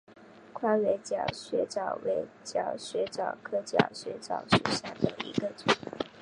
[0.51, 5.71] 宽尾角水蚤为角水蚤科角水蚤属下的一个种。